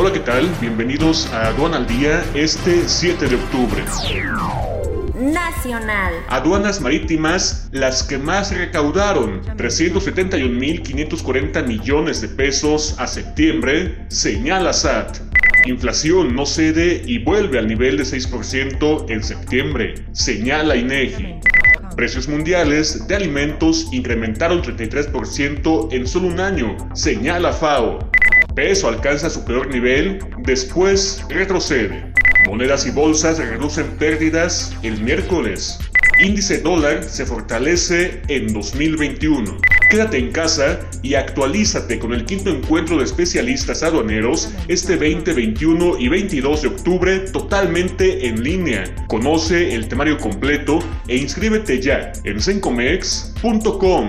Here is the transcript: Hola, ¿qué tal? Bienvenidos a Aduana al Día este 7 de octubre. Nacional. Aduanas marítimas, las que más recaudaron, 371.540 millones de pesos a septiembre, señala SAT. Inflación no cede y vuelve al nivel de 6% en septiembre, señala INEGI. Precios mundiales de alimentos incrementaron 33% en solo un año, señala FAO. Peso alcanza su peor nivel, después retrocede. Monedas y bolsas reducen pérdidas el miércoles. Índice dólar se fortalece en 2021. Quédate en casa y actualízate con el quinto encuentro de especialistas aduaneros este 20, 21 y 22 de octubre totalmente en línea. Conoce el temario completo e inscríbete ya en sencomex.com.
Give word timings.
Hola, 0.00 0.12
¿qué 0.12 0.20
tal? 0.20 0.48
Bienvenidos 0.60 1.26
a 1.32 1.48
Aduana 1.48 1.78
al 1.78 1.88
Día 1.88 2.24
este 2.32 2.86
7 2.86 3.26
de 3.26 3.34
octubre. 3.34 3.82
Nacional. 5.16 6.14
Aduanas 6.28 6.80
marítimas, 6.80 7.68
las 7.72 8.04
que 8.04 8.16
más 8.16 8.56
recaudaron, 8.56 9.42
371.540 9.56 11.66
millones 11.66 12.20
de 12.20 12.28
pesos 12.28 12.94
a 13.00 13.08
septiembre, 13.08 14.06
señala 14.06 14.72
SAT. 14.72 15.16
Inflación 15.66 16.36
no 16.36 16.46
cede 16.46 17.02
y 17.04 17.18
vuelve 17.18 17.58
al 17.58 17.66
nivel 17.66 17.96
de 17.96 18.04
6% 18.04 19.10
en 19.10 19.24
septiembre, 19.24 19.96
señala 20.12 20.76
INEGI. 20.76 21.40
Precios 21.96 22.28
mundiales 22.28 23.08
de 23.08 23.16
alimentos 23.16 23.88
incrementaron 23.90 24.62
33% 24.62 25.88
en 25.90 26.06
solo 26.06 26.28
un 26.28 26.38
año, 26.38 26.76
señala 26.94 27.52
FAO. 27.52 27.98
Peso 28.58 28.88
alcanza 28.88 29.30
su 29.30 29.44
peor 29.44 29.72
nivel, 29.72 30.18
después 30.38 31.24
retrocede. 31.28 32.12
Monedas 32.48 32.84
y 32.86 32.90
bolsas 32.90 33.38
reducen 33.38 33.86
pérdidas 33.98 34.76
el 34.82 35.00
miércoles. 35.00 35.78
Índice 36.20 36.58
dólar 36.58 37.04
se 37.04 37.24
fortalece 37.24 38.20
en 38.26 38.52
2021. 38.52 39.58
Quédate 39.88 40.18
en 40.18 40.32
casa 40.32 40.80
y 41.04 41.14
actualízate 41.14 42.00
con 42.00 42.12
el 42.12 42.24
quinto 42.24 42.50
encuentro 42.50 42.98
de 42.98 43.04
especialistas 43.04 43.84
aduaneros 43.84 44.52
este 44.66 44.96
20, 44.96 45.34
21 45.34 45.96
y 45.96 46.08
22 46.08 46.62
de 46.62 46.68
octubre 46.68 47.18
totalmente 47.30 48.26
en 48.26 48.42
línea. 48.42 48.92
Conoce 49.06 49.72
el 49.72 49.86
temario 49.86 50.18
completo 50.18 50.80
e 51.06 51.16
inscríbete 51.16 51.80
ya 51.80 52.10
en 52.24 52.40
sencomex.com. 52.40 54.08